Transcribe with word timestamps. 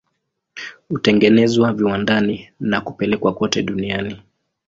Hutengenezwa 0.89 1.73
viwandani 1.73 2.49
na 2.59 2.81
kupelekwa 2.81 3.33
kote 3.35 3.63
duniani. 3.63 4.19